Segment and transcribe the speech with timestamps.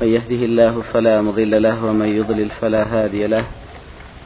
[0.00, 3.44] من يهده الله فلا مضل له ومن يضلل فلا هادي له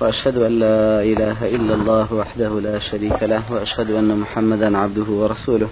[0.00, 5.68] وأشهد أن لا إله إلا الله وحده لا شريك له وأشهد أن محمدا عبده ورسوله.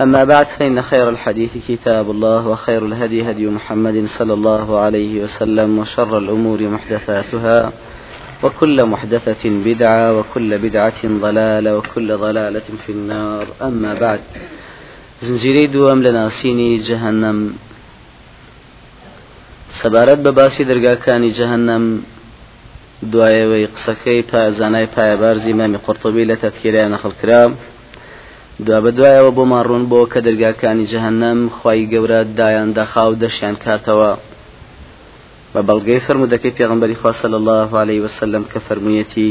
[0.00, 5.78] أما بعد فإن خير الحديث كتاب الله وخير الهدي هدي محمد صلى الله عليه وسلم
[5.78, 7.72] وشر الأمور محدثاتها
[8.42, 13.46] وكل محدثة بدعة وكل بدعة ضلالة وكل ضلالة في النار.
[13.62, 14.20] أما بعد
[15.20, 17.54] زنجيري دوام لناسيني جهنم.
[19.80, 21.84] سەبارەت بە باسی دەرگاکانی جەهنم
[23.12, 27.42] دوایەوەی قسەکەی پازانای پایەبارزی مامی قرتبی لە تەتکیریان نەخڵکرا
[28.66, 34.12] دوا بە دوایەوە بۆمان ڕوون بۆ کە دەرگاکانی جەهنم خی گەورە دایان دەخاو دەشیان کاتەوە.
[35.52, 39.30] بە بەڵگەی فرمودەکەی پێغمبەری خوا صلى الله عليه وسلم كفرميتي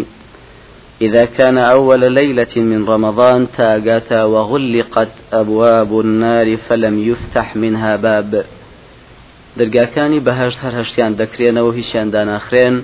[1.02, 8.46] إذا كان أول ليلة من رمضان تاجت وغلقت أبواب النار فلم يفتح منها باب.
[9.60, 12.76] دەرگاکانی بەهشت هەر هەشتیان دەکرێنەوە هیچیان داناخرێن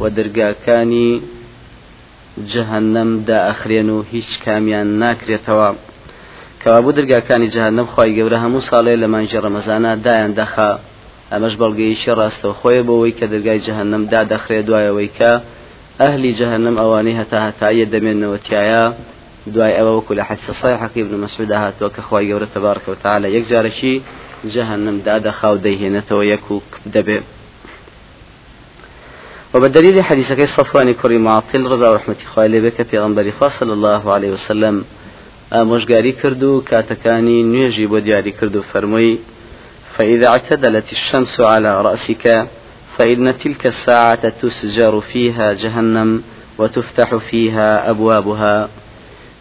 [0.00, 1.10] و دەرگاکانی
[2.52, 5.70] جەهنم دائەخرێن و هیچ کامیان ناکرێتەوە.
[6.62, 10.70] کەوابوو دەرگاکانی جەهنم خی گەورە هەموو ساڵێ لە مانجی ڕەمەزانە دایان دەخا.
[11.32, 15.32] ئەمەش بەڵگەیشی ڕاستەوە خۆی بۆەوەی کە دەرگای جەهنم دادەخرێت دوایەوەی کە
[16.00, 18.84] ئەهلی جەهنم ئەوانەی هەتا هەتایە دەمێنەوە تایە.
[19.54, 23.28] دوای ئەوە وەکو لە حەدیث صحیح حەقی ابن مسعود هاتووە کە خی گەورە تبارک وتعالى
[23.36, 23.94] یەک جارەشی
[24.44, 27.20] جهنم دادا خاو دەیهێنێتەوە یەکوک دەبێ
[29.54, 34.30] وبدليل حديث كي صفوان كري معطل رضا ورحمة خوالي بك في غنبري صلى الله عليه
[34.32, 34.84] وسلم.
[35.52, 39.18] مشقاري كردو كاتكاني نيجي بودياري كردو فرمي
[39.96, 42.48] فإذا اعتدلت الشمس على رأسك
[42.98, 46.22] فإن تلك الساعة تسجر فيها جهنم
[46.58, 48.68] وتفتح فيها أبوابها.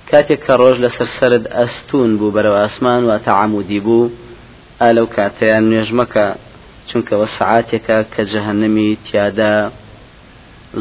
[0.07, 4.09] كاتك روج لسرسرد أستون بو برو أسمان وتعمودي بو
[4.81, 6.27] ئالەو کاتەیان نوێژمەکە
[6.89, 9.55] چونکەوە سعاتێکە کە جەهنەمی تیادا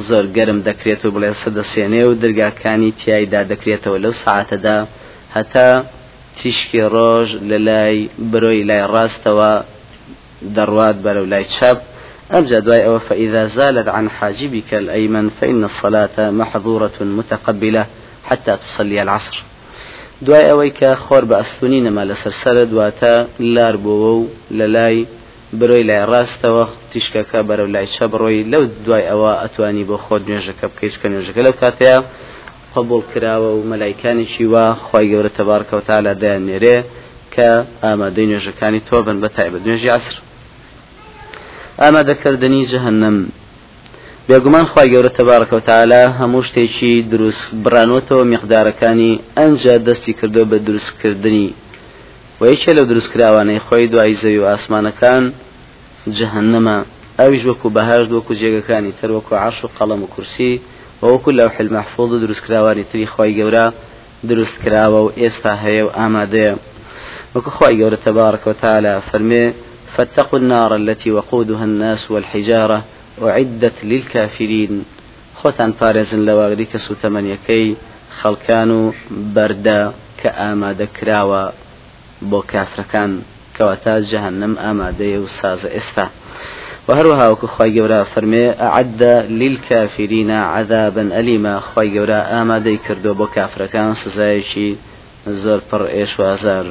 [0.07, 4.79] زۆر گەرم دەکرێت و بڵێ سەدەسێنێ و دەرگاکانی تایدا دەکرێتەوە لەو سعاتەدا
[5.37, 5.69] هەتا
[6.39, 7.97] تیشکی ڕۆژ لە لای
[8.31, 9.53] برۆی لای ڕاستەوە
[10.57, 11.47] دەڕوات بەرەو لای
[13.09, 17.87] فإذا زالت عن حاجبك الأيمن فإن الصلاة محظورة متقبلة
[18.25, 19.43] حتى تصلي العصر.
[20.23, 23.15] دوای ئەوەی کە خۆر بە ئەستونی نەما لەسەر سرە دواتە
[23.55, 25.07] لار بووە و لە لای
[25.59, 30.67] برۆی لای ڕاستەوە تیشکەکە بەرەو لای چە بڕۆی لەو دوای ئەوە ئەتوانی بۆ خۆت نوێژەکە
[30.73, 31.99] بکەیت کە نوێژەکە لەو کاتەیە
[32.75, 36.77] قبول کراوە و مەلایکانێکی وا خی گەورە تەبارکەوتا لە دایانێرێ
[37.35, 37.49] کە
[37.83, 39.63] ئامادەی نوێژەکانی تۆ بن بە تایبەت.
[39.67, 40.15] نوێژی عسر.
[41.83, 43.17] ئامادەکردنی جەهنم.
[44.29, 51.49] بێگومان خی گەورە تەبارەکە وتعالا هەموو شتێکی دروست بڕانوتەوە میقدارەکانی ئەنجا دەستی کردو بە دروستکردنی.
[52.41, 55.25] و یەکێ لەو دروستکراوانەی خۆی دوای زەوی و ئاسمانەکان
[56.17, 56.79] جەهنەمە.
[57.19, 60.53] ئەویش وەکو بەهاش وەکو جێگەکانی تر وەکو عاش و قەڵم و کورسی
[61.03, 63.67] وەکو لەو حلمەحفوظ و دروستکراوانی تری خی گەورە
[64.29, 66.55] دروستکراوە و ئێستا هەیە و ئامادەیە.
[67.35, 69.45] وەکو خی گەورە تەبارەکە وتعالا فەرمێ
[69.95, 72.79] فاتقوا النار التي وقودها الناس والحجارة
[73.23, 74.85] وعدت للكافرين.
[75.41, 77.77] خۆتان پارێزن لە واگری کە سوتەمەنیەکەی
[78.19, 78.83] خەڵکان و
[79.35, 79.81] بەردە
[80.21, 81.45] کە ئامادە کراوە
[82.31, 83.13] بۆ کافرەکان.
[83.57, 86.07] کەواتا جەهنم ئامادەیە و سازە ئێستا.
[86.89, 88.47] و هەروەها وەکو خی گەورە فەرمێ
[88.79, 94.71] عدە لیل کافرینە عذابن ئەلیمە خی گەورە ئامادەی کردو بۆ کافرەکان سزایەکی
[95.43, 96.67] زۆر پڕ ئێشوازار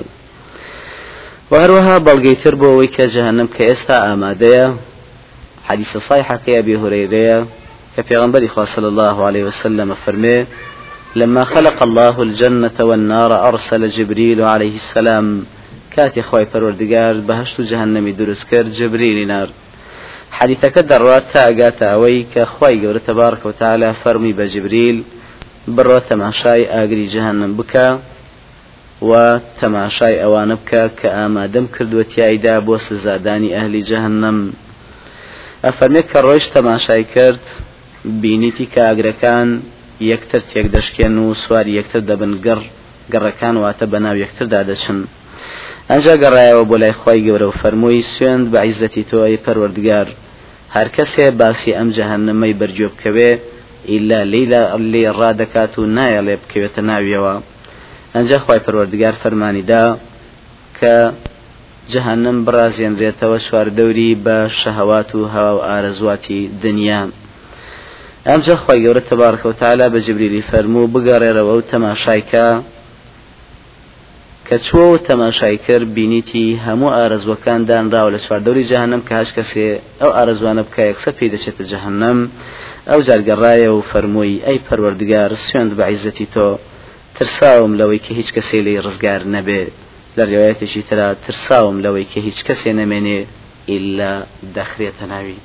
[1.50, 4.68] و هەروەها بەڵگەی تر بۆ ئەوەی کە جەهنم کە ئێستا ئامادەیە
[5.64, 7.48] حديث صحيحة كي أبي هريرة
[7.98, 10.46] كبيغنبري صلى الله عليه وسلم فرمي
[11.16, 15.46] لما خلق الله الجنة والنار أرسل جبريل عليه السلام.
[15.92, 19.50] كاتي خوي پروردگار بهشت جهنمي درس كر جبريل نار.
[20.32, 25.04] حديثك دروات تاقات أوي كخوي قول تبارك وتعالى فرمي بجبريل
[25.68, 28.00] بڕۆ تەماشای ئاگری جەهەنەم بکە
[29.04, 34.38] و تەماشای ئەوانە بکە کە ئامادەم کردوەتی ئایدا بۆ سزادانی ئەهلی جەهنم
[35.66, 37.44] ئەفەرمێت کە ڕۆیش تەماشای کرد
[38.22, 39.50] بینیتی کاگرەکان
[40.12, 42.62] یەکتر تێک دەشکێن و سواری یەکتر دەبن گەڕ
[43.14, 45.00] گەڕەکان واتە بەناو یەکتردا دەچن.
[45.90, 50.08] ئەنجا گەڕایەوە بۆ لای خوای گەورە و فەرمووی سوێند بە عیزەتی تۆی پەروەردگار.
[50.76, 53.32] هەر کەسێ باسی ئەم جەهنمەی بەرجۆ بکەوێ
[53.92, 54.62] ئیلا لیلا
[54.92, 57.36] لێ ڕادەکات و نایە لێ بکەوێتە ناویەوە.
[58.16, 59.84] ئەنجا خی پەروەردگار فەرمانیدا
[60.78, 60.96] کە
[61.92, 67.02] جەهنم بڕازێنرێتەوە چواردەوری بە شەهوات و هەوا و ئارەزواتی دنیا.
[68.28, 72.48] ئەمجا خی گەورە تەبارکەوتالا بە جبریلی فەرموو بگەڕێرەوە و تەماشایکە.
[72.54, 72.74] کە
[74.48, 79.68] کە چوە تەماشای کرد بینیتی هەموو ئارزوەکان دانراوە لە چواردەوری جەهنم کە هەش کەسێ
[80.02, 82.18] ئەو ئارزوانە بکە یەکسە پێی دەچێتە جەهنم
[82.90, 86.48] ئەو جارگەڕایە و فەرمووی ئەی پەروەردگار سوێند بە عیزەتی تۆ
[87.16, 89.64] ترساوم لەوەی کە هیچ کەسێ لی ڕزگار نەبێ
[90.18, 93.20] لە ڕێوایەتێکی ترا ترساوم لەوەی کە هیچ کەسێ نەمێنێ
[93.74, 94.14] ئللا
[94.56, 95.40] دەخرێتە ناوی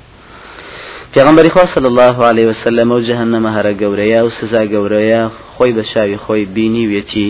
[1.13, 5.21] پێغمبەری خوا صلی الله عليه وسلم و جهنم هەرە گەورەیە و سزا گەورەیە
[5.53, 7.29] خۆی بە شاوی خۆی بینی وێتی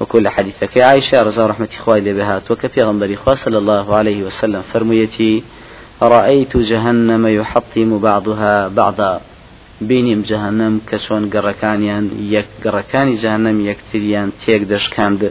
[0.00, 5.42] وكل حديثك عائشة رضا رحمة إخوائي لبهات وكفي غنبري خوا صلى الله عليه وسلم فرميتي
[6.02, 9.20] رأيت جهنم يحطم بعضها بعضا.
[9.80, 12.04] بینیم جهنم کە چۆن گەڕەکانیان
[12.34, 15.22] یەک گەڕەکانی جهنم یەکتریان تێک دەشکاند.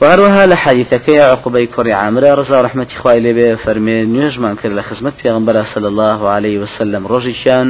[0.00, 5.14] وهروها لە حەدیثەکەی عقوبەی کوڕی عامرە ڕزا ڕحمەتی خوای لێبێ فەرمێ نوێژمان کرد لە خزمەت
[5.22, 7.68] پێغمبەر صلی الله عليه وسلم ڕۆژێکیان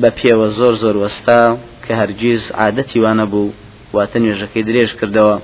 [0.00, 1.40] بە پێوە زۆر زۆر وەستا
[1.84, 3.52] کە هەرگیز عادەتی وانە بوو
[3.94, 5.36] واتە نوێژەکەی درێژ کردەوە.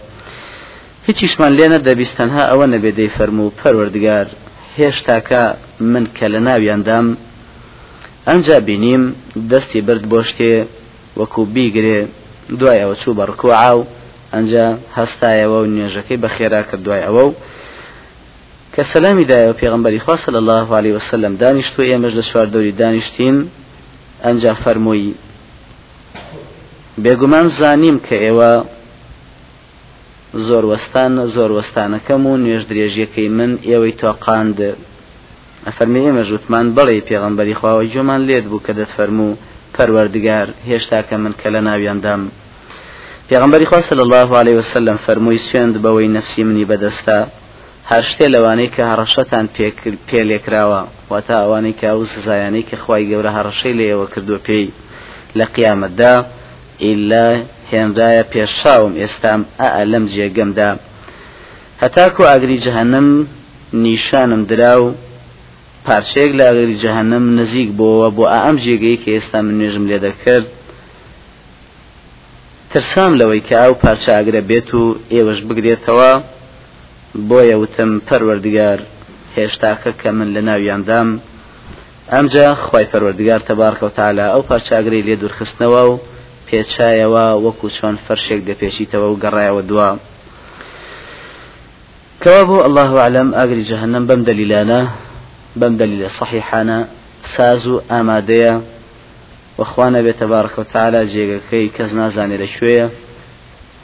[1.07, 4.27] هیچیشمان لێ نەدەبیستەنها ئەوە نەبێ دەی فەرموو پەروەردگار
[4.79, 5.43] هێشتاکە
[5.93, 7.07] من کە لە ناویاندام
[8.29, 9.03] ئەنج بینیم
[9.51, 10.53] دەستی برد بۆ شتێ
[11.19, 12.01] وەکو بیگرێ
[12.59, 13.83] دوایەوە چوو بە ڕکوعا و
[14.33, 14.67] ئەنجا
[14.99, 17.33] هەستایەوە و نوێژەکەی بە خێرا کرد دوای ئەوە و
[18.75, 23.37] کە سەلامی دایەوە پێغمبەری خوا صلی الله عليه وسلم دانیشتو ئێمەش لە چواردەوری دانیشتین
[24.25, 25.15] ئەنجا فەرمووی
[27.03, 28.53] بێگومان زانیم کە ئێوە
[30.49, 34.59] زۆر وەستان زۆر وەستانەکەم و نوێژ درێژیەکەی من ئێوەی تۆقاند.
[35.67, 39.39] ئەفەرمی ئێمە ژوتمان بڵێ پێغمبەری خواوە گوێمان لێت بوو کە دەتفەرموو
[39.75, 42.23] پەروەردگار هێشتا کە من کە لە ناویاندام
[43.31, 47.19] پێغمبەری خوا صلی الله عليه وسلم فەرمووی سوێند بەوەی نەفسی منی بەدەستا
[47.91, 49.47] هەر شتێ لەوانەی کە هەڕەشەتان
[50.09, 54.69] پێلێکراوە واتە ئەوانەی کە ئەو سزایانەی کە خی گەورە هەڕەشەی لە ئێوە کردو پێی.
[55.39, 56.15] لە قیامەتدا
[56.85, 57.29] ئیلا
[57.73, 60.71] هێندایە پێشاوم ئێستام ئە لەم جێگەمدا.
[61.83, 63.09] هەتاکو ئاگری جەهنم
[63.85, 64.87] نیشانم درا و
[65.87, 70.47] پارچەیەک لە ئاگری جەهنم نزیک بۆەوە بۆ ئەم جێگەی کە ئێستا من نوێژم لێ دەکرد
[72.73, 74.83] ترسام لەوەی کە ئەو پارچە ئاگرە بێت و
[75.13, 76.13] ئێوەش بگرێتەوە
[77.29, 78.79] بۆیە وتم پەروەردگار
[79.37, 81.09] هێشتاکە کە من لە ناویاندام
[82.13, 86.01] ئەمجا خی پەروەردگار تەبارکە و تالا ئەو پارچاگری لێ دوورخستنەوە و
[86.49, 89.91] پێچایەوە وەکو چۆن فەرشێک دەپێشیتەوە و گەڕایەوە دووە
[92.23, 94.81] کەوا بۆ الله عالم ئاگری جەهنم بەم دەلیلانە
[95.61, 96.79] بەم دەلیلە صحیحانە
[97.35, 98.55] ساز و ئامادەیە.
[99.59, 102.87] وەخوانە بێتە بارکە و تعالا جێگەکەی کەس نازانێ لەکوێیە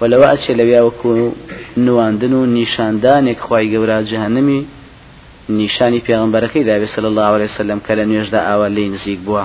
[0.01, 1.11] و لەوە ئەچێ لەویا وەکو
[1.87, 4.61] نواندن و نیشاندانێک خی گەورە جەهنمی
[5.59, 9.45] نیشانی پێغمبەرەکەی داوێت صلی الله عليه وسلم کە لە نوێژدا ئاوا لی نزیک بووە.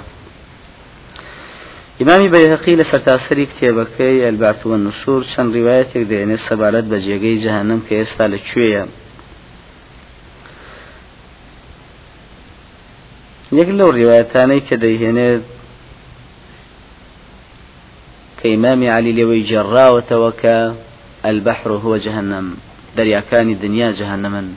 [1.99, 7.79] ئیمامی بەیهقی لە سەرتاسەری کتێبەکەی ئەلبارت و نوشور چەند ڕیواەتێک دێنێت سەبارەت بە جێگەی جەهنم
[7.87, 8.83] کە ئێستا لەکوێیە
[13.59, 15.43] یەک لەو ڕیواەتانەی کە دەیهێنێت
[18.39, 20.57] کە ئیمامی علی لێوەی جێڕاوەتەوە کە
[21.31, 22.47] البحر هو جهنم
[22.97, 24.47] دەریاکانی دنیا جهنمن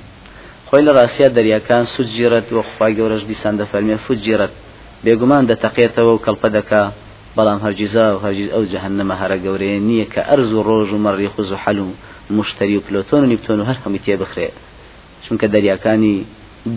[0.69, 4.53] خۆی لە ڕاستیا دەریاکان سوجیرت و خخوای گەورەش دیسان دەفەرمێ فوجیرت
[5.05, 6.83] بێگومان دەتەقێتەوە و کەڵپە دەکا
[7.37, 11.29] بەڵام هەرگیزا و هەرگیز ئەو جەهنەمە هەرە گەورەیە نییە کە ئەرز و ڕۆژ و مەڕی
[11.35, 11.89] خوز و حەل و
[12.37, 14.49] مشتری و پلۆتۆن و نیپتۆن و هەر هەمی تێ بخرێ.
[15.25, 16.17] چونکە دەریاکانی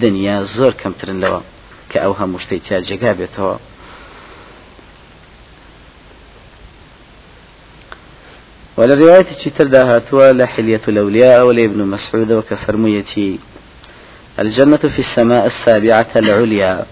[0.03, 1.41] دنیا زۆر کەمترن لەوە
[1.89, 3.55] کە ئەو هەموو شتەی تیا جێگا بێتەوە.
[8.77, 13.39] ولرواية تشتر داهاتوا لحلية الأولياء ولابن مسعود وكفرميتي
[14.39, 16.86] الجنة في السماء السابعة العليا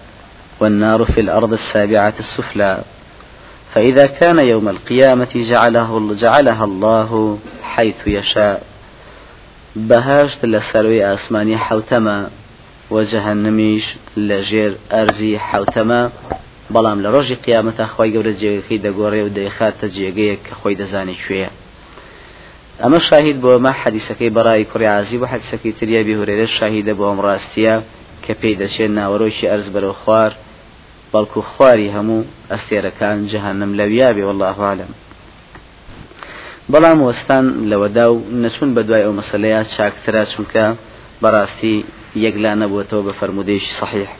[0.60, 2.82] والنار في الأرض السابعة السفلى.
[3.74, 8.62] فإذا كان يوم القيامة جعله جعلها الله حيث يشاء.
[9.76, 12.30] بهاشت لسروي آسماني حوتما
[12.90, 16.10] وجهنميش لجير أرزي حوتما.
[16.74, 20.44] بەڵام لە ڕۆژی قیامەتە خۆی گەورە جێگەکەی دەگۆڕێ و دەیخاتە جێگەیەک
[20.80, 21.50] دەزانێت کوێە
[22.82, 27.18] ئەمە شاهید بۆ مە حەدیسەکەی بەڕای کوڕی عزی بە حەدیسەکەی تریە بیهورێرە شاهیدە بۆ ئەم
[27.26, 27.74] ڕاستیە
[28.24, 30.32] کە پێی دەچێت ناوەڕۆکی ئەرز بەرەو خوار
[31.12, 34.92] بەڵکو خواری هەموو ئەستێرەکان جەهنم لەویابێ والله عالم.
[36.72, 40.64] بەڵام وەستان لەوەدا و نەچون بە دوای ئەو مەسلەیە چاکترا چونکە
[41.22, 41.76] بەڕاستی
[42.24, 44.10] یەکلا نەبووەتەوە بە فرەرمودەیەکی صحیح.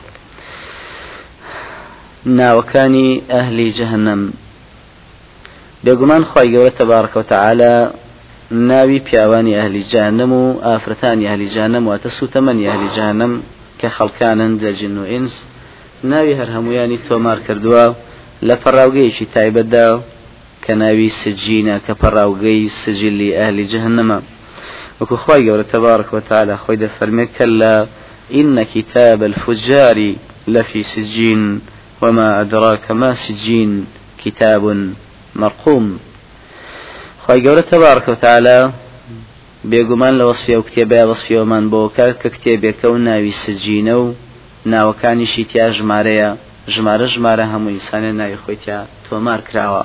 [2.38, 4.23] ناوەکانی ئەهلی جەهنم.
[5.84, 7.73] بێگومان خی گەورە تەبارکە و تەعاالە
[8.54, 13.32] ناوی پیاوانی ئەهلیجانم و ئافرەتانی ئەهلیجانم واتە سوتەمەنی ئەهلیجانم
[13.80, 15.34] کە خەڵکانن جەجن و ئینس.
[16.04, 17.84] ناوی هەر هەمویانی تۆمار کردووە
[18.49, 19.88] لە پەڕاوگەیەکی تایبەتدا
[20.64, 24.18] کە ناوی سجینە کە پەڕاوگەی سجلی ئەهلی جەهنەمە
[24.99, 27.75] وەکو خی گەورە تەبارکەوە تاالە خۆی دەفەرمێت کە لە
[28.34, 30.12] ئینە کتاب الفجاری
[30.54, 31.42] لەفی سجین
[32.02, 33.73] وما ئەدراکە ما سجین
[34.23, 34.62] كتاب
[35.40, 35.87] مرقوم.
[37.28, 38.71] قولة تبارك وتعالى
[39.71, 44.14] بێگومان لە وەصفی ئەو کتێبە وەصفیەوەمان بۆ کار کە کتێبێکە و ناوی سجینە و
[44.73, 46.31] ناوەکانیشی تیا ژمارەیە
[46.75, 49.83] ژمارە ژمارە هەموو ئینسانە ناوی خۆی تیا تۆمار کراوە.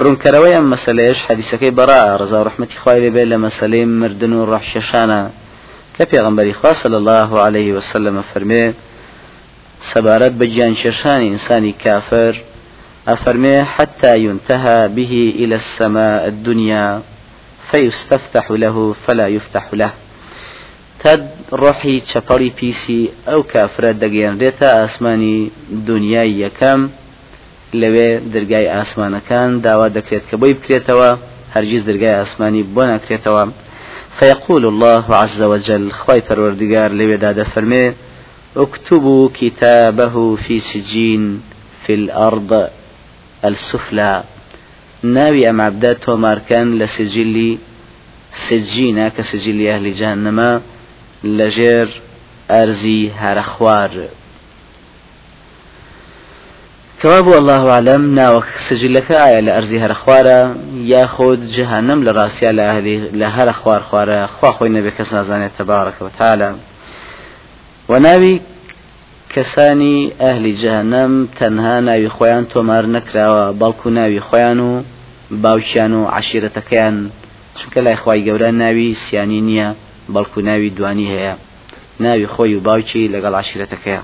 [0.00, 5.22] ڕوونکەرەوەی ئەم مەسلەیەش حەدیسەکەی بەڕا ڕزا و ڕحمەتی خوای لێبێ لە مەسلەی مردن و ڕەحشەشانە.
[5.94, 8.64] کە پێغمبەری خوا صلی الله عليه وسلم فەرمێ
[9.90, 12.34] سەبارەت بە گیان کێشانی ئینسانی کافر
[13.08, 17.02] أفرمي حتى ينتهى به إلى السماء الدنيا
[17.70, 19.92] فيستفتح له فلا يفتح له.
[21.04, 25.50] تد ڕۆحی چەپەڵی پیسی ئەو کافرە دەگەێنرێتە ئاسمانی
[25.88, 26.80] دنیای یەکەم
[27.80, 30.54] لەوێ دەرگای ئاسمانەکان داوا دەکرێت کە بۆی
[31.54, 33.44] هەرگیز دەرگای ئاسمانی بۆ ناکرێتەوە.
[34.18, 37.86] فيقول الله عز وجل خواي پروردگار لودا دفرمي
[38.56, 41.22] اكتبوا كتابه في سجين
[41.84, 42.50] في الأرض.
[43.44, 44.22] السفلى.
[45.02, 47.58] ناوي أم عبدات توماركان لسجلي
[48.32, 50.62] سجينا كسجل أهل جهنم.
[51.24, 51.88] لجير
[52.50, 54.08] أرزي هرخوار.
[57.02, 58.14] كواب الله أعلم.
[58.14, 63.82] ناوك سجلك آية لأرزي هرخوارا ياخد جهنم لراسيا لأهلي لهر خوار.
[63.82, 66.56] خوارا خوا خوي نبي كسنا تبارك وتعالى.
[67.88, 68.40] وناوي
[69.34, 74.72] کەسانی ئەهلی جەهنەم تەنها ناوی خۆیان تۆمار نەکراوە بەڵکو ناوی خۆیان و
[75.44, 76.96] باوکیان و عشیرەتەکەیان.
[77.58, 79.68] چونکە لای خی گەورە ناوی سیانی نییە
[80.14, 81.34] بەڵکو ناوی دوانی هەیە.
[82.04, 84.02] ناوی خۆی و باوکی لەگەڵ عشیرەتەکەیە.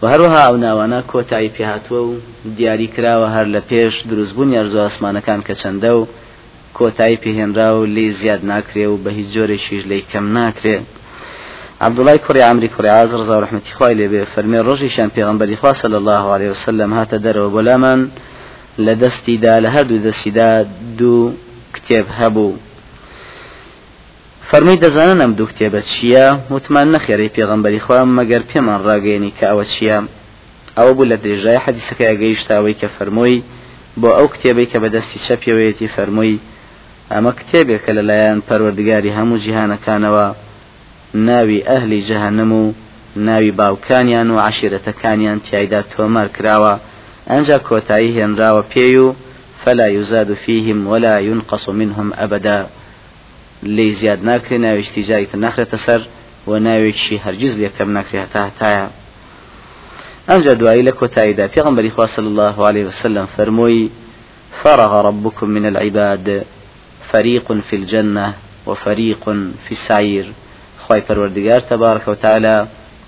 [0.00, 2.12] و هەروەها ئەو ناوانە کۆتایی پێهاتووە و
[2.56, 6.08] دیاری کراوە هەر لە پێش دروستبوون یارزۆ ئاسمانەکان کە چەندە و
[6.78, 10.84] کۆتایی پێهێنرا و لی زیاد ناکرێ و بە هیچ جۆرێکیش لی کەم ناکرێت
[11.80, 15.72] عبد الله كري عمري كري عازر زار رحمتي خوای لێ فرمي ڕۆژی شان پێغمبەری خوا
[15.72, 18.10] صلى الله عليه وسلم هاتە دەرەوە بۆلامان
[18.78, 20.66] لە دەستیدا لە هەردوو دەستیدا
[20.98, 21.32] دوو
[21.74, 22.56] کتێب هەبوو.
[24.50, 29.64] فەرمی دەزانن ئەم دوو کتێبە چییە؟ وتمان نەخێری پێغمبەری خوا مەگەر پێمان ڕاگەێنی کە ئەوە
[29.72, 29.98] چییە؟
[30.78, 33.42] ئەوە بوو لە درێژای حەدیسەکە ئەگەیشتاوەی کە فەرمۆی
[34.00, 36.36] بۆ ئەو کتێبەی کە بەدەستی چەپێوەیەتی فەرمۆی
[37.12, 40.26] ئەمە کتێبێکە لەلایەن پەروەردگاری هەموو جیهانەکانەوە
[41.14, 42.72] ناوی ئەهلی جەهنم و
[43.16, 46.74] ناوی باوکانیان و عشیرەتەکانیان تایدا تۆمار کراوە.
[47.30, 49.14] ئەنجا کۆتایی هێنراوە پێی
[49.64, 52.66] فلا يزاد فيهم ولا ينقص منهم أبدا
[53.62, 56.06] لي زياد ناكري ناويشتي جايت نخرة سر
[56.46, 58.90] وناويشي هرجز ليكم ناكري هتا هتايا
[60.30, 63.90] أنجا دعائي لك وتايدا في غنبري صلى الله عليه وسلم فرموي
[64.62, 66.44] فرغ ربكم من العباد
[67.12, 68.34] فريق في الجنة
[68.66, 69.24] وفريق
[69.64, 70.32] في السعير.
[70.88, 72.56] خی پەروەردگار تەبارکە و تعالا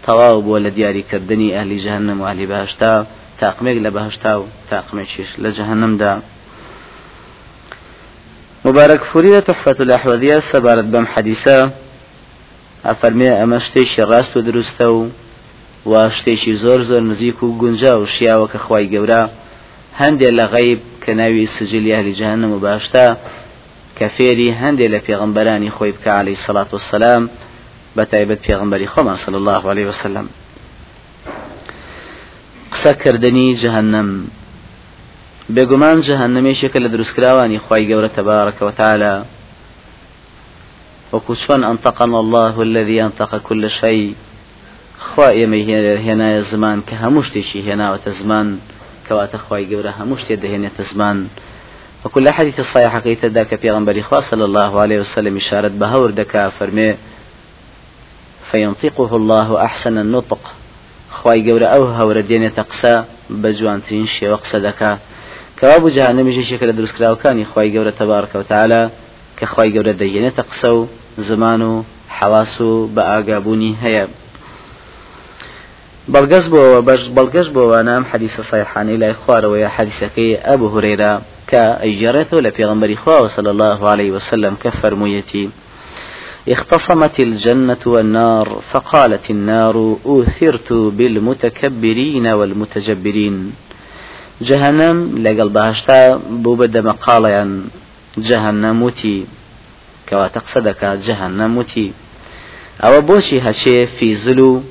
[0.06, 2.92] تەواو بووە لە دیاریکردنی ئەهلی جەهنم و ئەهلی بەهشتا.
[3.40, 6.12] تاقمێک لە بەهشتا و تاقمێکیش لە جەهنمدا.
[8.64, 11.70] مبارك فوري تحفة الأحوذية سبارت بم حديثة
[12.84, 15.08] أفرمي أما شتيشي راست و دروستە و
[15.86, 19.22] و شتێکی زۆر زۆر نزیک و گونجا و شیاوە کە خی گەورە.
[20.00, 23.06] هەندێک لە غیب کە ناوی سجلی ئەهلی جەهنم و باشتا
[23.98, 27.22] کە فێری هەندێک لە پێغمبەرانی خۆی بکە عليه الصلاة والسلام
[27.96, 30.26] بەتایبەت پێغمبەری خۆمان صلی الله عليه وسلم
[32.72, 34.08] قسەکردنی جهنم
[35.54, 39.14] بێگومان جهنمێشێکە لە دروستکراوانی خی گەورە تبارك وتعالى
[41.12, 44.14] وەکو چۆن ئەنتەقن الله الذي أنطق كل شيء.
[45.04, 45.58] خوا ئێمە
[46.06, 48.48] هێنایە زمان کە هەموو شتێکی هێناوەتە زمان
[49.06, 51.18] کەواتە خی گەورە هەموو شتێ دەهێنێتە زمان.
[52.04, 56.94] وكل حديث الصحيح كيت ذاك في غنبري صلى الله عليه وسلم إشارة بهور دكا فرمي
[58.50, 60.54] فينطقه الله أحسن النطق.
[61.10, 64.98] خواي جورا أو هور دين تقسى بجوان ترين وقصة دكا
[65.60, 68.90] كواب جهنم يجي شكل دروس كلاو كان خواي جورا تبارك وتعالى
[69.36, 70.86] كخواي جورا دين تقسو
[71.18, 74.08] زمانو حواسو بأقابوني هيا
[76.14, 80.38] بەڵگەز بۆەوە بەش بەڵگەش بۆەوە نام حەدیسە سایحانی لای خوارەوەی حەدیسەکەی
[82.46, 82.50] لە
[83.54, 85.50] الله عليه وسلم كفرميتي
[86.48, 93.52] اختصمت الجنة والنار فقالت النار أوثرت بالمتكبرين والمتجبرين.
[94.42, 97.64] جهنم لقل بهشتا بوبد مقاليا
[98.18, 99.26] جهنموتي
[100.08, 101.92] كوا تقصدك جهنموتي
[102.80, 104.62] أو بوشي هشي في زلو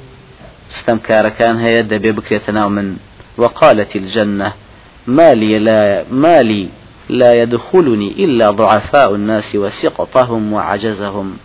[1.37, 2.97] كان هي دبي بكرة من
[3.37, 4.53] وقالت الجنة
[5.07, 6.67] ما لي لا ما لي
[7.09, 11.37] لا يدخلني إلا ضعفاء الناس وسقطهم وعجزهم.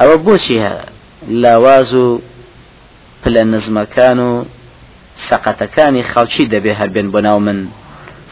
[0.00, 0.84] أو بوشها
[1.28, 2.20] لاوازو
[3.24, 4.44] پلە نزمەکان و
[5.28, 7.68] سەقەتەکانی خەڵکی دەبێ هەربێن بۆناو من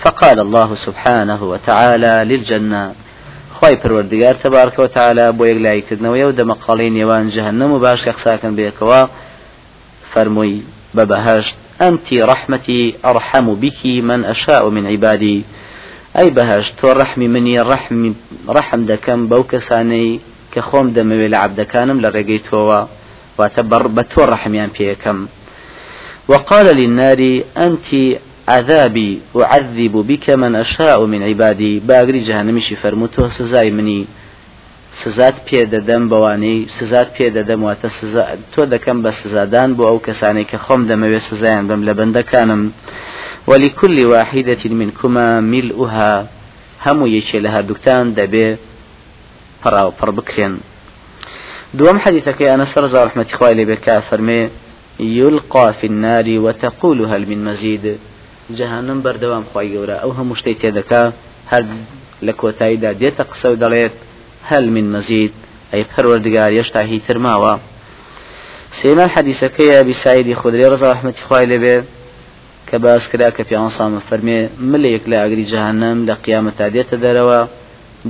[0.03, 2.95] فقال الله سبحانه وتعالى للجنة.
[3.61, 9.09] خی پروردگار تبارك وتعالى بۆ یەک لایکردنەوەی و دەمەقاڵی نێوان جهنم و باش قساکەن بێکەوە
[10.13, 10.63] فەرمووی
[11.81, 15.45] أنت رحمتي أرحم بك من أشاء من عبادي.
[16.19, 16.31] أي
[16.81, 17.61] تو رحمي مني
[20.59, 22.87] رحم رحم دكم بوكساني كخوم دموي لعبد كانم لرقيتوا
[23.39, 25.27] واتبر بتور رحميان بيكم
[26.29, 31.81] وقال للنار أنت عذابي أعذب بك من أشاء من عبادي.
[31.81, 34.07] باقري جهنمشي فرموتو سزاي مني
[35.05, 37.89] سزات پێ دەدەم بەوانەی سزات پێ دەدەم واتە
[38.55, 42.73] تۆ دەکەم بە سزادان بۆ ئەو کەسانی کە خۆم دەمەوێت سزایان بم لە بەندەکانم.
[43.47, 46.27] ولكل واحدة منكما ملؤها
[46.87, 48.49] یەکێ لە هەردووکتان دەبێ.
[49.63, 50.55] پڕاو پڕ بکرێن
[51.75, 54.51] دوم حديثك أنس رضا رحمة إخوائي لبكا فرمي
[55.01, 57.99] يلقى في النار وتقول هل من مزيد؟
[58.51, 61.13] جهنم بردوام خواهي قورا أو هم مشتيت يدكا
[61.47, 61.67] هل
[62.23, 63.93] لكوتايدا ديتا قصو دليت
[64.43, 65.33] هل من مزيد؟
[65.75, 67.57] أي پروردگار يشتا هي ترماوا
[68.71, 71.85] سيما حديثك يا بسعيد خدري رضا رحمة إخوائي لبه
[72.67, 77.47] كباس كدا كفي عنصام فرمي مليك لا أقري جهنم لقيامة ديتا دروا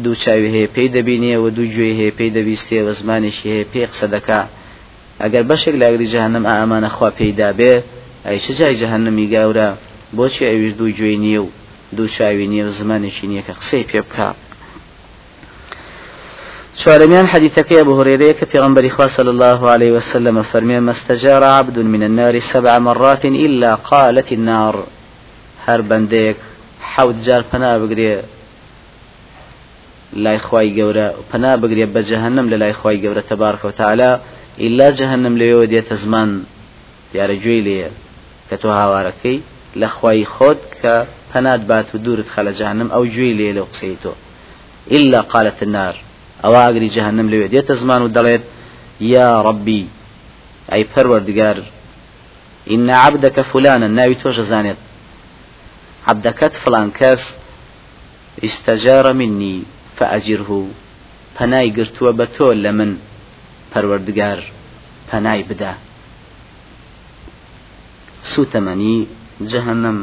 [0.04, 3.82] دوو چاوی هەیە پێی دەبینێ و دوو گوێ هەیە پێی دەبیستێ و زمانێکی هەیە پێ
[3.90, 4.42] قسە دەکا.
[5.22, 7.74] ئەگەر بەشێک لاگری جەهنم ئامانە خوا پێیدا بێ
[8.26, 9.68] ئەی چ جای جەهنمی گاورە؟
[10.16, 11.48] بۆچی ئەویش دوو گوێ نییە و
[11.96, 14.28] دوو چاوی نییە و زمانێکی نییە کە قسەی پێ بکە
[16.80, 21.78] شوارميان حديثك يا أبو هريرة في غنبري صلى الله عليه وسلم فرمي ما استجار عبد
[21.78, 24.86] من النار سبع مرات إلا قالت النار.
[25.66, 26.36] هر بنديك
[26.80, 28.22] حوت جار فنا بقري
[30.24, 34.10] لای خوای گەورە پنا بگرێ بە جەهنم لە لای خوای گەورە تەبارکە و تعالا
[34.64, 36.30] ئللا جەهنم لەوێەوە دێتە زمان
[37.12, 37.90] دیارەگوێی لێە
[38.48, 39.38] کە تۆ هاوارەکەی
[39.80, 40.94] لە خوای خۆت کە
[41.30, 43.50] پەنات بات و دوورت خەلە جەهنم ئەو گوێی لێ
[44.96, 45.96] إلا قالت النار.
[46.44, 48.40] أو أجري جهنم لويد يتزمان ودليت
[49.00, 49.88] يا ربي
[50.72, 51.56] أي پروردگار
[52.70, 54.76] إن عبدك فلانا ناوي توش زانت
[56.06, 57.36] عبدكت فلان كاس
[58.44, 59.62] استجار مني
[59.98, 60.50] فأجره.
[61.36, 62.90] پەنای گرتووە بە تۆ لە من
[63.72, 64.40] پەروەردگار
[65.10, 65.72] پەنای بدا
[68.32, 68.98] سوتەمەنی
[69.50, 69.98] جەهنم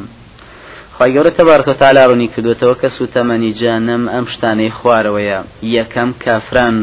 [0.96, 5.40] خی گەورە تەبارکە تالا ڕوونی کردوێتەوە کە سوتەمەنی جانم ئەم شتانەی خوارەوەیە.
[5.78, 6.78] یەکەم کافران.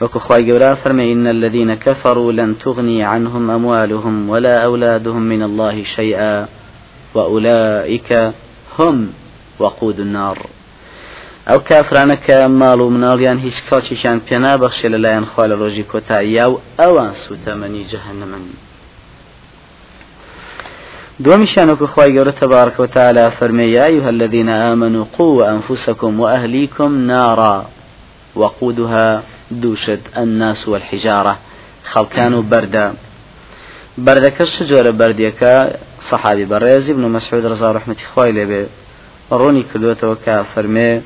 [0.00, 5.82] وكو خواي جورا فرمي إن الذين كفروا لن تغني عنهم أموالهم ولا أولادهم من الله
[5.82, 6.46] شيئا
[7.14, 8.10] وأولئك
[8.78, 8.96] هم
[9.60, 10.38] وقود النار.
[11.48, 16.60] ئەو کافرانە کە ماڵ و مناڵیان هیچ کەڵکیشان پێنابەخشێ لەلایەن خوا لە ڕۆژی کۆتاییا و
[16.80, 18.44] ئەوان سوتەمەنی جەهنمن
[21.24, 27.56] دومشان وكخواي جورة تبارك وتعالى فرمي يا أيها الذين آمنوا قوا أنفسكم وأهليكم نارا
[28.36, 31.38] وقودها دوشد الناس والحجارة
[31.84, 32.94] خلقان بردا
[33.98, 38.66] بردا كالشجرة برديكا صحابي بريز ابن مسعود رضا رحمة إخوائي
[39.32, 41.02] روني كدوة وكا فرمي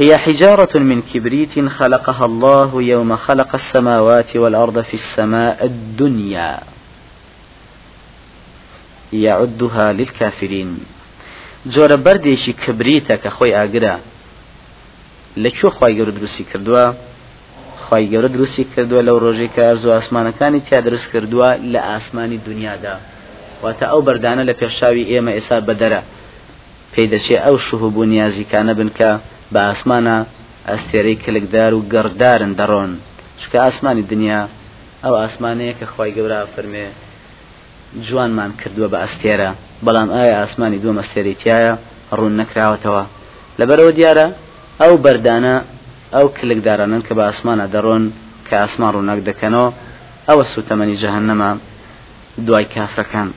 [0.00, 6.60] هي حجارة من كبريت خلقها الله يوم خلق السماوات والأرض في السماء الدنيا.
[9.12, 10.70] يعدها للكافرين.
[11.68, 13.96] جۆرە بەردێکی کبریتە کە خۆی ئاگرا
[15.36, 16.84] لەکوێ خی گەورە دروستی کردووە
[17.84, 22.96] خی گەورە دروستی کردووە لەو ڕۆژێک کە ئەرزوو ئاسمانەکانی تیا دروست کردووە لە ئاسمانی دنیادا
[23.62, 26.00] واتە ئەو بەردانە لە پێشاوی ئێمە ئێستا بەدەرە.
[26.92, 29.10] پێی دەچێت ئەو شوه بوو نیازیکانە بنکە.
[29.52, 30.16] بە ئاسمانە
[30.68, 32.92] ئەستێرەی کلکدار و گەڕدارن دەڕۆن.
[33.40, 34.40] چکە ئاسمانی دنیا
[35.04, 36.86] ئەو ئاسمانەیە کە خی گەورە فەرمێ
[38.06, 39.50] جوانمان کردووە بە ئەستێرە
[39.84, 41.74] بەڵام ئایا ئاسمانی دووە مەستێریتیایە
[42.16, 43.04] ڕوون نەکراوەتەوە.
[43.58, 44.26] لەبەرەوە دیارە
[44.80, 45.54] ئەو بەردانە
[46.14, 48.04] ئەو کلکدارانن کە بە ئاسمانە دەڕۆن
[48.46, 49.68] کە ئاسمان ڕوونەک دەکەنەوە
[50.28, 51.50] ئەوە سوتەمەنی جەهنەما.
[52.46, 53.28] دوای کافرەکان.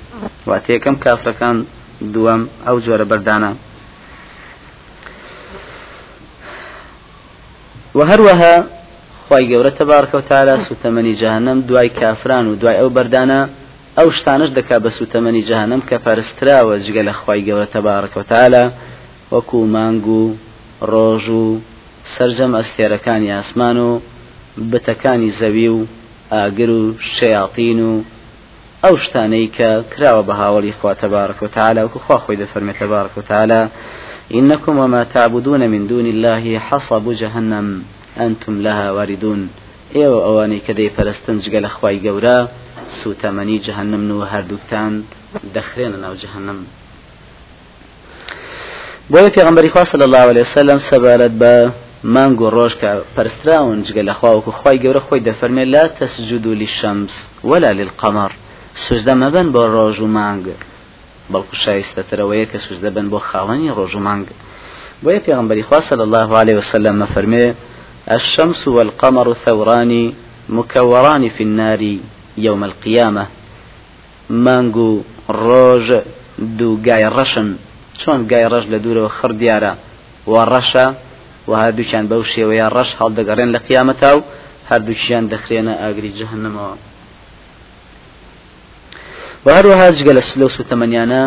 [0.49, 1.57] واتەیەکەم کافرەکان
[2.13, 3.51] دووەم ئەو جۆرە بەردانە.
[7.95, 8.55] وهروها
[9.27, 13.39] خی گەورە تەبارکە و تالا سوتەمەنی جەهنم دوای کافران و دوای ئەو بەردانە
[13.97, 18.65] ئەو شتانش دەکا بە سوتەمەنی جەهنم کە پەرستراوە جگە لە خی گەورە تەبارکە و تالا
[19.33, 20.23] وەکو مانگ و
[20.91, 21.59] ڕۆژ و
[22.13, 23.89] سرجەم ئەستێرەکانی ئاسمان و
[24.71, 25.79] بتەکانی زەوی و
[26.33, 26.81] ئاگر و
[27.15, 27.93] شەیاطین و
[28.83, 33.13] ئەو شتانەی کە کراوە بە هاوڵی خوا تەبارک و تعالا وکو خوا خۆی دەفەرمێت تەبارک
[33.17, 33.61] و تعالا
[34.31, 37.83] إنكم وما تعبدون من دون الله حصب جهنم
[38.17, 39.49] أنتم لها واردون.
[39.95, 42.37] ئێوە ئەوانەی کە دەی پەرستن جگە لە خی گەورە
[42.99, 44.93] سوتەمەنی جەهنم و هەردووکتان
[45.55, 46.59] دەخرێنە ناو جەهنم
[49.11, 51.53] بۆیە پێغمبەری خوا صلی الله عليه وسلم سەبارەت بە
[52.15, 55.21] مانگ و ڕۆژ کە پەرستراون جگە لە خواوەکو خی گەورە خۆی
[55.73, 57.15] لا تسجدوا للشمس
[57.49, 58.31] ولا للقمر.
[58.75, 60.45] سوزدە مەبن بۆ ڕۆژ و مانگ
[61.31, 64.27] بەڵکو شایستەترەوەیە کە سوزدە بن بۆ خاوەنی ڕۆژ و مانگ
[65.03, 67.45] بۆیە پێغمبەری خوا صلی الله عليه وسلم ئەفەرمێ
[68.17, 69.91] الشمس والقمر ثوران
[70.49, 71.81] مكوران في النار
[72.37, 73.25] يوم القيامة
[74.45, 74.91] مانگو
[75.29, 75.87] ڕۆژ
[76.57, 77.49] دوو گای ڕەشن.
[77.99, 79.73] چۆن گای ڕەش لە دوورەوە خڕ دیارە
[80.31, 80.87] و ڕەشە
[81.49, 84.21] و هەردووچیان بەو شێوەیە ڕەش هەڵدەگەڕێن لە قیامەتا و
[84.69, 86.75] هەردووچیان دەخرێنە ئاگری جەهنمەوە
[89.45, 91.23] و هەروەها جگە لەو سوتەمەنیانە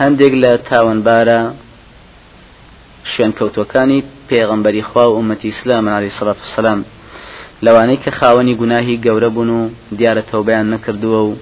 [0.00, 1.40] هەندێک لە تاوانبارە
[3.10, 6.80] شوێن کەوتوەکانی پێغمبەری خوا و ئومەتی ئیسلام عليه الصلاة والسلام
[7.64, 9.60] لەوانەی کە خاوەنی گوناهی گەورە بوون و
[9.98, 11.32] دیارە تەوبیان نەکردووە و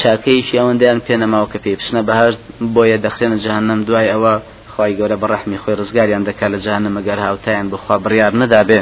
[0.00, 2.34] چاکەیەکی ئەوەندەیان پێنەماوە کە پێی بچنە بەهاش
[2.74, 4.34] بۆیە دەخرێنە جەهنم دوای ئەوە
[4.72, 8.80] خی گەورە بە ڕحمی خۆی ڕزگاریان دەکات لە جانە مەگەر هاوتایان بخوا بڕیار نەدابێ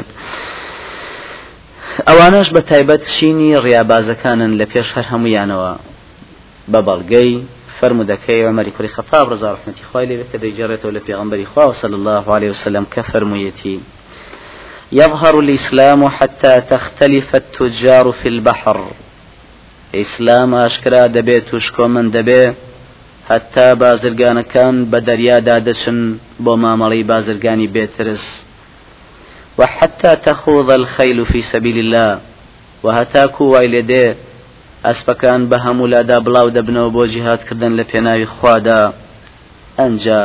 [2.09, 5.73] ئەوانش بە تایبەت شینی ڕیابازەکانن لە پێش هەر هەمویانەوە.
[6.73, 7.33] بە بەڵگەی
[7.79, 12.25] فرمودەکەی عمەری کوری خەفاب ڕزا ڕحمەتی خوای لێ کە دەیجێڕێتەوە لە پێغمبەری خوا صلى الله
[12.37, 13.81] عليه وسلم كفرميتي
[14.93, 18.79] يظهر الإسلام حتى تختلف التجار في البحر.
[19.95, 22.43] ئیسلام ئاشکرا دەبێت توشکۆ من دەبێ
[23.31, 25.99] هەتا بازرگانەکان بە دەریادا دەچن
[26.45, 28.25] بۆ مامەڵی بازرگانی بێترس
[29.59, 32.21] وحتى تخوض الخيل في سبيل الله.
[32.83, 34.15] وهتاكو ويلدي
[34.87, 38.83] ئەسپەکان بە هەموو لادا بڵاو دەبنەوە بۆ جیهاتکردن لە پێناوی خوادا.
[39.79, 40.23] ئەنجا.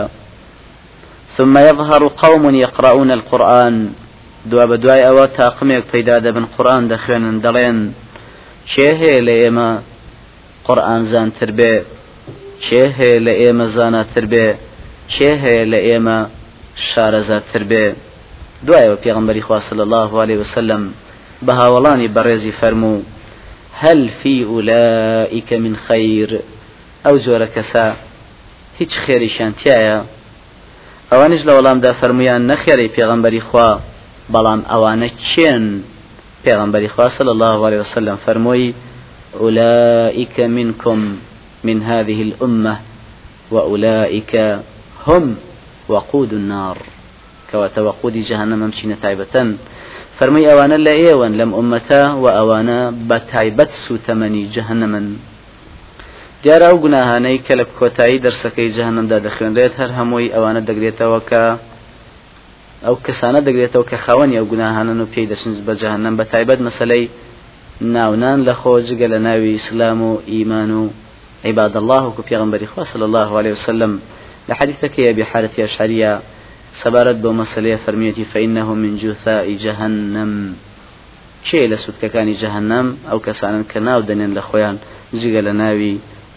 [1.36, 3.76] ثم يظهر قوم يقرؤون القرآن.
[4.52, 7.80] دوا بەدوای ئەوە تاقمێک پەیدا دەبن قورآن دەخوێنن دەڵێن.
[8.72, 9.70] چێ هەیە لە ئێمە
[10.68, 11.74] قورآن زانتر بێ؟
[12.66, 14.48] چێ هەیە لە ئێمە زاناتر بێ؟
[15.13, 16.18] چێ هەیە لە ئێمە
[16.88, 17.86] شارەزاتر بێ؟
[18.66, 20.82] دوایەوە پێغمبەری خوا صلی الله عليه وسلم
[21.46, 23.06] بە هاوڵانی بەڕێزی فەرموو.
[23.74, 26.42] هل في أولئك من خير؟
[27.06, 27.86] أو زۆرە کەسا
[28.80, 29.98] هیچ خێریشان تایە
[31.12, 33.70] ئەوانش لە وەڵامدا فەرمویان نەخێری پێغەمبەری خوا
[34.34, 35.66] بەڵام ئەوانە چێن؟
[36.46, 38.74] پێغەمبەری خوا صلى الله عليه وسلم فەرمووی
[39.40, 41.18] أولئك منكم
[41.64, 42.76] من هذه الأمة
[43.52, 44.34] وأولئك
[45.08, 45.36] هم
[45.90, 46.78] وقود النار.
[47.52, 49.48] كواتە وقودی جهنم ممچینە تایبەتەن.
[50.17, 55.06] فەرمووی ئەوانە لە ئێوەن لەم ئومەتە و ئەوانە بە تایبەت سوتەمەنی جەهنمن
[56.43, 61.43] دیارە ئەو گوناهانەی کە لە کۆتایی دەرسەکەی جەهنمدا دەخوێنرێت هەر هەمووی ئەوانە دەگرێتەوە کە
[62.86, 67.06] ئەو کەسانە دەگرێتەوە کە خاوەنی ئەو گوناهانن و پێی دەچن بە جەهنم بە تایبەت مەسلەی
[67.95, 68.54] ناونان لە
[69.28, 70.84] ناوی ئیسلام و ئیمان و
[71.45, 73.99] عباد الله وكو پیغمبر صلى الله عليه وسلم
[74.49, 76.12] لحديثك يا بحالة أشعرية
[76.82, 80.32] سەبارەت بۆ مەسلەیە فەرمیەتی فەینەه من جوثائی جەهنم
[81.48, 84.78] چێ لە سوودکەکانی جەهنم ئەو کەسانن کە ناو دەنێن لە خۆیان
[85.20, 85.96] جگە لە ناوی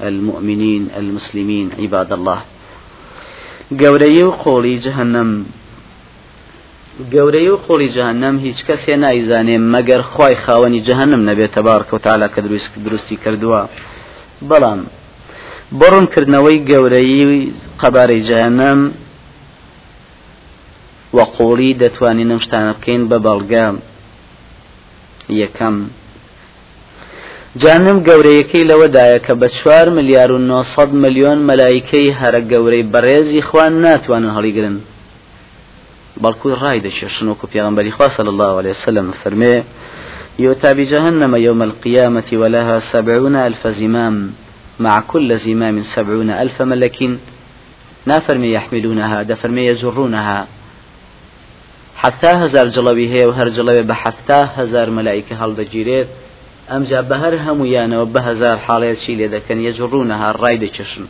[0.08, 2.40] المؤمنين المسلمين عباد الله.
[3.80, 5.30] گەورەی و قۆڵی جەهنم
[7.14, 12.70] گەورەی و قۆڵی جەهنم هیچ کەسێ نایزانێ مەگەر خی خاوەنی جەهنم نەبێت تەبارکەوتالا کە دروست
[12.86, 13.62] دروستی کردووە.
[14.48, 14.80] بەڵام
[15.80, 18.78] بڕونکردنەوەی گەورەی قەبارەی جەهنم
[21.16, 23.66] وەقۆڵی دەتوانین ئەم شتانە بکەین بە بەڵگە
[27.62, 33.72] جانم گەورەیەکەی لەوەدایە کە بە چوار ملیار و 900 ملیۆن مەلایکەی هەرە گەورەی بەڕێزی خوان
[33.82, 34.76] ناتوانن هەڵیگرن.
[36.22, 39.56] بەڵکوی ڕای دەشێشن وەکو پیغمبەری خوا صلی الله عليه وسلم فەرمێ
[40.38, 44.32] يؤتى بجهنم يوم القيامة ولها سبعون ألف زمام
[44.80, 46.98] مع كل زمام سبعون ألف ملك
[48.06, 50.46] نافرمي يحملونها دفرمي يجرونها
[52.02, 56.08] حتا هزار جڵەوی هەیە و هەر جڵەوێ بە حتا هزار مەلایکە هەڵدەگیرێت.
[56.70, 61.06] ئەمجا بە هەر هەمویانەوە بە هزار حاڵەیەکی لێ دەکەن یەجڕوونەها ڕای دەچشن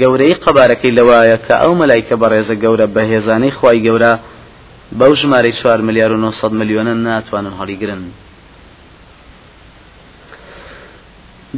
[0.00, 4.12] گەورەی قەبارەکەی لەوایە کە ئەو مەلایکە بەڕێزە گەورە بە هێزانەی خی گەورە
[4.98, 8.02] بەو ژمارەی 4 میلیار و 900 میلیۆنە ناتوانن هەڵیگرن.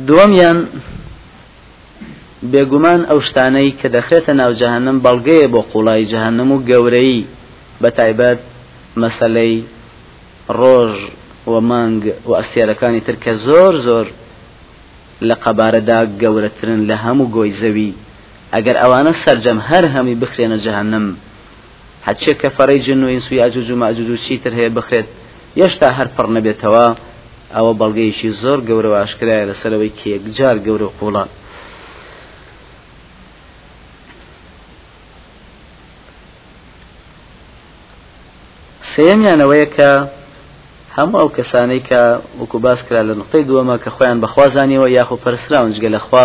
[0.06, 0.58] دووەمیان
[2.52, 7.24] بێگومان ئەو شتانەی کە دەخرێتە ناو جەهنم بەڵگەیە بۆ قوڵای جەهنم و گەورەی
[7.82, 8.40] بەتایبەت
[9.02, 9.54] مەسلەی
[10.58, 10.92] ڕۆژ
[11.52, 14.06] و مانگ و ئەستێرەکانی تر کە زۆر زۆر
[15.28, 17.92] لە قەبارەدا گەورەترن لە هەموو گۆی زەوی.
[18.54, 21.06] ئەگەر ئەوانە سەررجەم هەر هەمی بخرێنە جەهنم.
[22.06, 25.08] هەچێک کافری جن و ئینس و یەئجوج و ماجوج و چیتر هەیە بخرێت
[25.58, 26.86] هێشتا هەر پڕ نەبێتەوە.
[27.54, 31.28] ئەوە بەڵگەیەکی زۆر گەورە ئاشکرایە لەسەرەوەی کە یەکجار گەورە قوڵان.
[38.94, 39.90] سێیەمیان ئەوەیە کە
[40.96, 42.00] هەموو ئەو کەسانەی کە
[42.40, 46.24] وەکو باس کرا لە نقطەی دووەمە کە خۆیان بەخوازانیەوە یاخو پەرسراون جگە لەخوا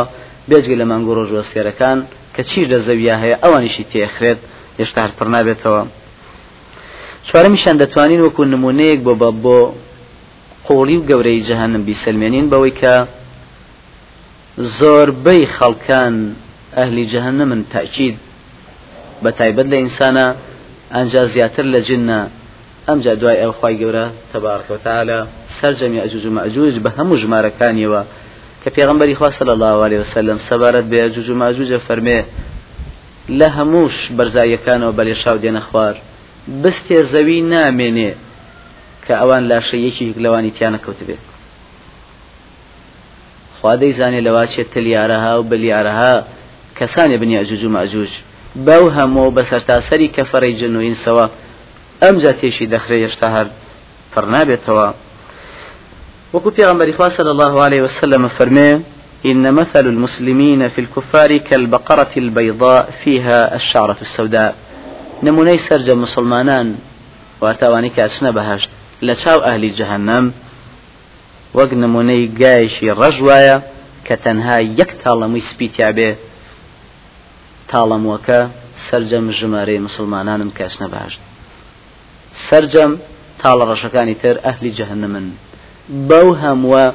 [0.50, 1.98] بێجگە لە مانگو ڕۆژ وەسفێرەکان
[2.36, 4.40] کە چیر لە زەویا هەیە ئەوانیشی تێخرێت
[4.80, 5.84] هێشتا هەر پڕ نابێتەوە.
[7.28, 9.60] چوارەمیشان دەتوانین وەکو نمونەیەک بۆ بە بۆ
[10.68, 12.96] قۆڵی و گەورەی جەهانم بیسەلمێنین بەوەی کە
[14.78, 16.16] زۆربەی خەڵکان
[16.78, 18.16] ئەهلی جەهنمن تاکید
[19.24, 20.26] بە تایبەت لە ئینسانە
[20.96, 22.22] ئەنجا زیاتر لە جنە
[22.90, 25.20] ئەمجا دوای ئەو خی گەورە تەبارکەوتالە
[25.58, 28.02] سەررجەمی ئەجوج و مەجوج بە هەموو ژمارەکانیەوە
[28.62, 32.20] کە پێغمبەری خوا صلی الله عليه وسلم سەبارەت بێ ئەجوج و ماجوجە فەرمێ
[33.40, 35.96] لە هەمووش بەرزایەکانەوە بەلێ شاو دێنە خوار.
[36.64, 38.12] بستێ زەوی نامێنێ
[39.06, 41.24] کە ئەوان لاشەیەکی لەوانی تیانە کەوت بێت
[43.58, 46.14] خوا دەیزانێ لەوا چێت تلیارەها و بلیارەها
[46.78, 48.12] کەسانێ بنی ئەجوج و ماجوج
[48.66, 51.26] بەو هەموو بەسەر تاسەری کەفەڕی جنوینسەوە
[52.02, 53.48] ئەمجا تێشی دەخرێ هێشتا هەر
[54.14, 54.88] پڕ نابێتەوە
[56.34, 58.72] وەکو پێغمبەری خوا صلى الله عليه وسلم فەرمێ
[59.26, 64.56] إن مثل المسلمين في الكفار كالبقرة البيضاء فيها الشعرة السوداء.
[65.24, 66.68] نمونەی سەرجە مسلمانان
[67.42, 68.70] واتاوانی کاچنە بەهشت.
[69.08, 70.26] لە چاو ئەهلی جەهنم
[71.58, 73.58] وەک نمونەی گایشی ڕەژ وایە
[74.08, 76.12] کە تەنها یەک تاڵەمووی سپیتیابێ
[77.72, 78.40] تاڵەموەکە
[78.86, 80.50] سەرجەم ژمارەی مسلمانانم
[80.94, 81.29] بەهشت.
[82.34, 82.92] سرجەم
[83.42, 85.26] تاڵە ڕەشەکانی تر ئەهلی جەهنمن
[86.10, 86.86] بەو هەمووە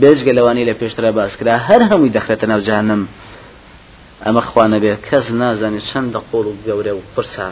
[0.00, 3.02] بێژگە لەوانی لە پێشترا باسکرا هەر هەمووی دەخرێتە ناو جەهنم
[4.24, 7.48] ئەمە خوانە بێ کەس نازانێت چەندە قۆڵ و گەورە و پرسا.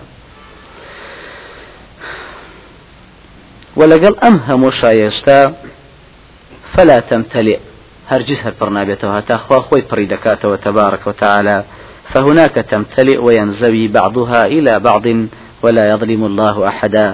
[4.80, 5.40] شایێشتا
[6.72, 7.58] فلا تمتلئ
[8.10, 11.58] هەرگیز هەر پڕ نابێتەوە هەتا خوا خۆی پڕی دەکاتەوە تبارك وتعالى
[12.12, 15.06] فهناك تمتلئ وينزوي بعضها إلى بعض
[15.62, 17.06] ولا يظلم الله أحدا.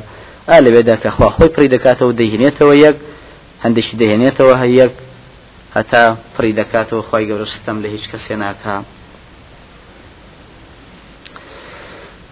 [0.51, 2.97] ئالە بێدا کە خوا خۆی پڕی دەکاتەوە دەهێنێتەوە یەک
[3.65, 4.93] هەندێکی دەهێنێتەوە هەیەک
[5.77, 6.05] هەتا
[6.35, 8.77] پڕی دەکاتەوە خی گەورە ستەم لە هیچ کەسێ ناکە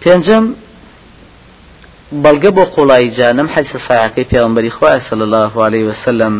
[0.01, 0.45] پێنجم
[2.23, 6.33] بەڵگە بۆ قوڵایی جانم حەیسە ساعەکەی پێغمبەری خوای صلی الله عليه وسلم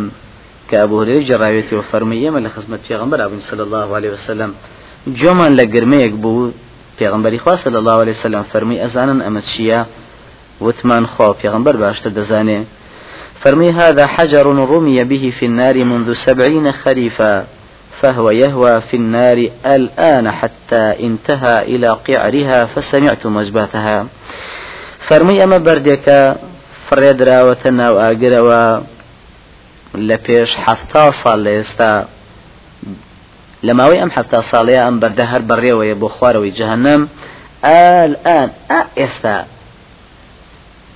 [0.70, 4.52] کە ئەبوو هورێ جەڕاوێتی و فەرمی ئێمە لە خزمەت پێغمبەر ئابووین صلی الله عليه وسلم.
[5.20, 6.52] جۆمان لە گرمەیەک بوو
[7.00, 9.80] پێغمبەری خوا صلی الله عليه وسلم فەرمی ئەزانن ئەمە چییە
[10.62, 12.66] وثمان خوا پیغمبر باشتر دزانه
[13.40, 17.46] فرمي هذا حجر رمي به في النار منذ سبعين خريفا
[18.02, 24.06] فهو يهوى في النار الآن حتى انتهى إلى قعرها فسمعت مجباتها.
[25.00, 26.36] فرمي أما بردك
[26.90, 28.82] فريد راوتنا وآقروا
[29.96, 32.06] لپێش حفتا ساڵ لە ئێستا
[33.64, 34.42] لەماوەی ئەم حفتا
[35.02, 37.02] بەردە هەر بەڕێوەیە بۆ خوارەوەی جەهنم.
[37.64, 38.50] الآن
[38.98, 39.55] ئێستا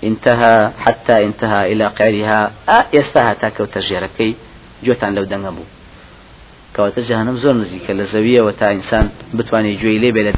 [0.03, 2.51] انتهى حتى انتهى إلى قعرها.
[2.95, 4.31] ئێستا هاتا کەوتە ژێرەکەی
[4.85, 5.65] جوتان لەو دەنگە بوو
[6.75, 9.05] کەواتە جەهنم زۆر نزیکە لە زەویەوە تا ئینسان
[9.37, 10.33] بتوانێت گوێی لێ بێ لە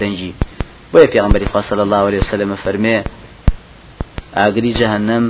[1.70, 2.98] صلی الله عليه وسلم فەرمێ
[4.38, 5.26] ئاگری جەهنم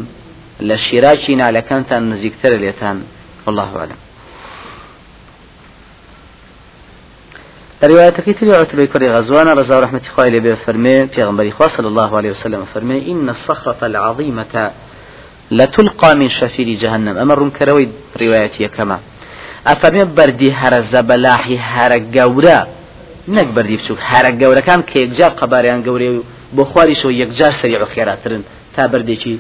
[0.70, 2.98] لە شیراکی نالەکانتان نزیکترە لێتان
[3.46, 3.70] والله
[7.84, 12.18] أعلم روايتك تري عتبة كري غزوان رضا رحمة خواه لبي فرمي في غنبري صلى الله
[12.18, 14.72] عليه وسلم فرمي إن الصخرة العظيمة
[15.52, 17.18] لتلقى من شفير جهنم.
[17.18, 17.90] أمر كروي
[18.22, 19.00] روايتي كما.
[19.68, 22.68] أفرمي بردي هر زبلاحي هر قورا
[23.28, 28.44] نك بردي بچوك هر قورا كان كي يكجار قباريان قوري بخواري شو يكجار سريع خيراترن
[28.76, 29.40] تا بردي چي؟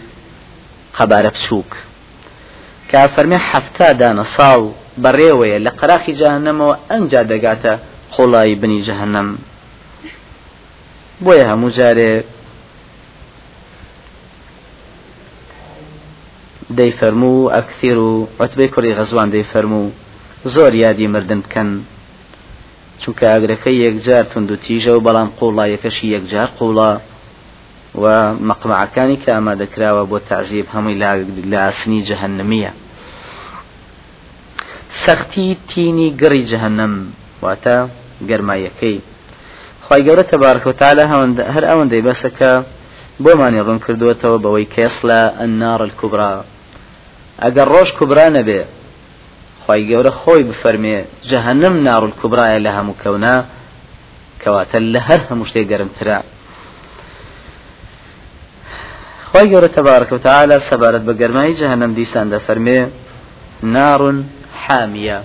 [0.93, 1.77] قبارة بچوك
[2.89, 4.71] كأفرمي حفتا دانا صاو
[5.03, 7.21] بەڕێوەیە لە قراخی جاهنەمەوە ئەنجا
[8.11, 9.37] دەگاتە قوڵایی بنی جەهنم
[11.23, 12.23] بۆیە هەموو جارێ
[16.77, 19.91] دەی فەرموو ئەکسیر و عتبەی کوڕی غەزوان دەی فەرموو
[20.53, 21.69] زۆر یادی مردن بکەن.
[23.01, 26.91] چونکە ئاگرەکەی یەکجار تونند و تیژە و بەڵام قوڵایەکەشی یەکجار قوڵە
[28.01, 28.05] و
[28.49, 30.99] مەقمعەکانی کە ئامادەکراوە بۆ تعزیب هەمووی
[31.51, 32.71] لە ئاسنی جەهنمیە
[35.03, 36.93] سەختی تینی گڕی جەهنم
[37.43, 37.77] واتە
[38.29, 38.97] گەرمایەکەی
[39.85, 41.03] خی گەورە تەبارکەوتالە
[41.53, 42.51] هەر ئەوەندەی بەسەکە
[43.23, 46.33] بۆمانی ڕوون کردوێتەوە بەوەی کێسلە ئەنار کوبرا
[47.43, 48.61] ئەگەر ڕۆژ کوبرا نەبێ
[49.63, 50.97] خی گەورە خۆی بفەرمێ
[51.29, 53.35] جەهنم ناڕ کوبرایە لە هەموو کەونا
[54.41, 56.19] کەواتە لە هەر هەموو شتێک گەرمترە.
[59.29, 62.79] خی گەورە تەبارەکە و تعاالە سەبارەت بە گەرمایی جەهنم دیسان دەفەرمێ
[63.75, 64.01] نار
[64.63, 65.19] حامیە.